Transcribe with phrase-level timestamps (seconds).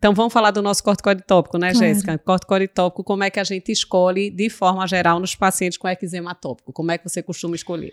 [0.00, 1.86] Então vamos falar do nosso corticoide tópico, né, claro.
[1.86, 2.16] Jéssica?
[2.16, 6.34] Corticoide tópico, como é que a gente escolhe de forma geral nos pacientes com eczema
[6.34, 6.72] tópico?
[6.72, 7.92] Como é que você costuma escolher?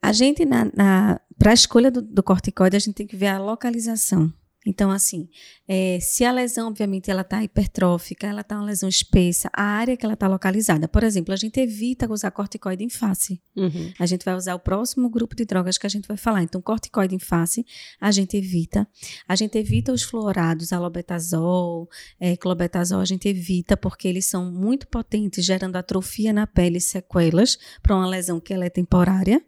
[0.00, 3.26] A gente, na, na para a escolha do, do corticoide, a gente tem que ver
[3.26, 4.32] a localização.
[4.66, 5.28] Então, assim,
[5.68, 9.96] é, se a lesão, obviamente, ela está hipertrófica, ela está uma lesão espessa, a área
[9.96, 10.88] que ela está localizada.
[10.88, 13.42] Por exemplo, a gente evita usar corticoide em face.
[13.54, 13.92] Uhum.
[13.98, 16.42] A gente vai usar o próximo grupo de drogas que a gente vai falar.
[16.42, 17.64] Então, corticoide em face,
[18.00, 18.88] a gente evita.
[19.28, 24.88] A gente evita os fluorados, alobetazol, é, clobetazol, a gente evita porque eles são muito
[24.88, 29.44] potentes, gerando atrofia na pele e sequelas para uma lesão que ela é temporária.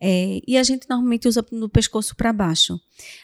[0.00, 2.78] É, e a gente normalmente usa no pescoço para baixo.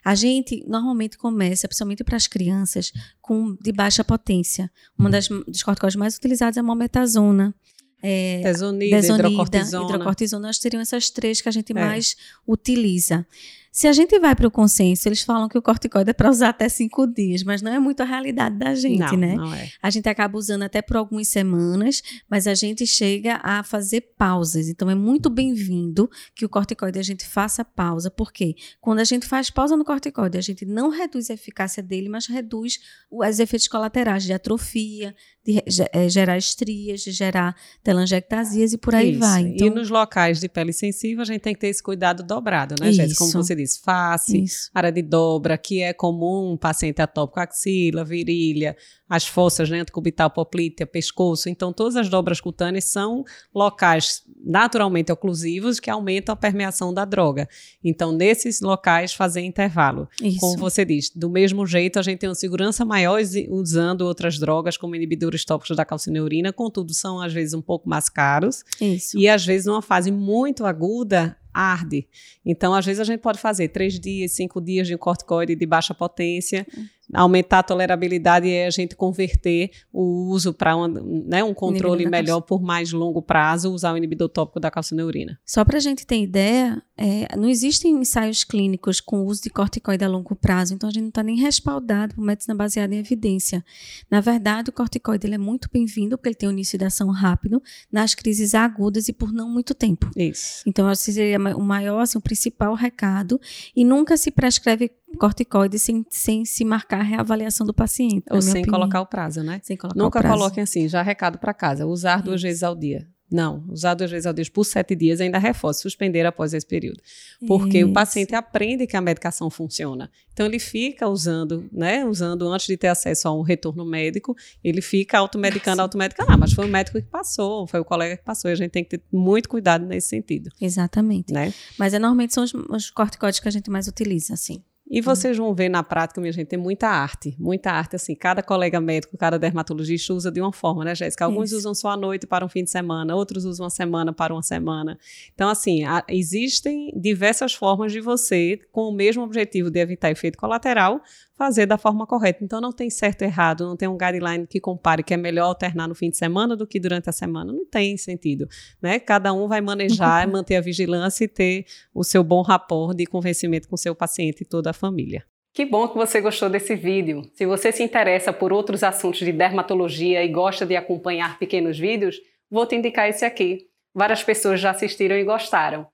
[0.04, 4.70] A gente normalmente começa, principalmente para as crianças, com de baixa potência.
[4.98, 7.54] Uma das dos corticoides mais utilizados é a mometazona.
[8.02, 9.84] É, desonida, desonida hidrocortisona.
[9.84, 11.74] hidrocortisona, seriam essas três que a gente é.
[11.74, 13.26] mais utiliza.
[13.72, 16.48] Se a gente vai para o consenso, eles falam que o corticoide é para usar
[16.48, 19.34] até cinco dias, mas não é muito a realidade da gente, não, né?
[19.36, 19.70] Não é.
[19.80, 24.68] A gente acaba usando até por algumas semanas, mas a gente chega a fazer pausas.
[24.68, 29.24] Então é muito bem-vindo que o corticoide a gente faça pausa, porque quando a gente
[29.24, 33.68] faz pausa no corticoide, a gente não reduz a eficácia dele, mas reduz os efeitos
[33.68, 39.20] colaterais de atrofia, de é, gerar estrias, de gerar telangiectasias e por aí Isso.
[39.20, 39.42] vai.
[39.42, 42.74] Então, e nos locais de pele sensível, a gente tem que ter esse cuidado dobrado,
[42.80, 43.18] né, Jéssica?
[43.18, 44.70] Como você disse, face, Isso.
[44.74, 48.76] área de dobra, que é comum, paciente atópico, axila, virilha,
[49.08, 51.48] as fossas, né, antecubital, poplítea, pescoço.
[51.48, 57.48] Então, todas as dobras cutâneas são locais naturalmente oclusivos que aumentam a permeação da droga.
[57.82, 60.08] Então, nesses locais, fazer intervalo.
[60.22, 60.38] Isso.
[60.38, 64.76] Como você disse, do mesmo jeito, a gente tem uma segurança maior usando outras drogas,
[64.76, 68.62] como inibidores tópicos da calcineurina, contudo, são às vezes um pouco mais caros.
[68.80, 69.18] Isso.
[69.18, 72.06] E às vezes, numa fase muito aguda, arde.
[72.44, 75.66] Então, às vezes, a gente pode fazer três dias, cinco dias de um corticoide de
[75.66, 76.66] baixa potência,
[77.12, 80.88] aumentar a tolerabilidade e a gente converter o uso para um,
[81.26, 85.38] né, um controle melhor por mais longo prazo, usar o inibidor tópico da calcineurina.
[85.44, 90.04] Só para a gente ter ideia, é, não existem ensaios clínicos com uso de corticoide
[90.04, 93.64] a longo prazo, então a gente não está nem respaldado por medicina baseada em evidência.
[94.10, 97.10] Na verdade, o corticoide ele é muito bem-vindo porque ele tem um início de ação
[97.10, 100.10] rápido nas crises agudas e por não muito tempo.
[100.16, 100.62] Isso.
[100.66, 103.40] Então, acho que seria o maior, assim, o principal recado.
[103.74, 108.24] E nunca se prescreve corticoide sem, sem se marcar a reavaliação do paciente.
[108.30, 108.78] Ou sem opinião.
[108.78, 109.60] colocar o prazo, né?
[109.62, 110.38] Sem colocar Nunca o prazo.
[110.38, 112.24] coloquem assim, já recado para casa, usar Isso.
[112.24, 113.06] duas vezes ao dia.
[113.32, 117.00] Não, usar duas vezes ao dia por sete dias ainda reforça, suspender após esse período.
[117.46, 117.88] Porque Isso.
[117.88, 120.10] o paciente aprende que a medicação funciona.
[120.32, 122.04] Então ele fica usando, né?
[122.04, 124.34] Usando antes de ter acesso a um retorno médico,
[124.64, 126.32] ele fica automedicando, automedicando.
[126.32, 128.50] Ah, mas foi o médico que passou, foi o colega que passou.
[128.50, 130.50] E a gente tem que ter muito cuidado nesse sentido.
[130.60, 131.32] Exatamente.
[131.32, 131.54] Né?
[131.78, 134.60] Mas é, normalmente são os, os corticóides que a gente mais utiliza, assim.
[134.90, 135.04] E uhum.
[135.04, 138.80] vocês vão ver na prática, minha gente, tem muita arte, muita arte, assim, cada colega
[138.80, 141.24] médico, cada dermatologista usa de uma forma, né, Jéssica?
[141.24, 141.58] Alguns Isso.
[141.58, 144.42] usam só a noite para um fim de semana, outros usam uma semana para uma
[144.42, 144.98] semana.
[145.32, 150.36] Então, assim, a, existem diversas formas de você, com o mesmo objetivo de evitar efeito
[150.36, 151.00] colateral,
[151.40, 152.44] fazer da forma correta.
[152.44, 155.46] Então não tem certo e errado, não tem um guideline que compare que é melhor
[155.46, 157.50] alternar no fim de semana do que durante a semana.
[157.50, 158.46] Não tem sentido,
[158.82, 159.00] né?
[159.00, 161.64] Cada um vai manejar, manter a vigilância e ter
[161.94, 165.24] o seu bom rapport de convencimento com seu paciente toda a família.
[165.52, 167.22] Que bom que você gostou desse vídeo.
[167.34, 172.16] Se você se interessa por outros assuntos de dermatologia e gosta de acompanhar pequenos vídeos,
[172.50, 173.66] vou te indicar esse aqui.
[173.94, 175.86] Várias pessoas já assistiram e gostaram.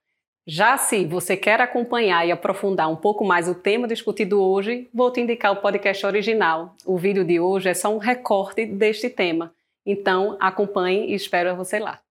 [0.46, 5.10] Já se você quer acompanhar e aprofundar um pouco mais o tema discutido hoje, vou
[5.10, 6.76] te indicar o podcast original.
[6.84, 9.52] O vídeo de hoje é só um recorte deste tema.
[9.84, 12.05] Então, acompanhe e espero você lá.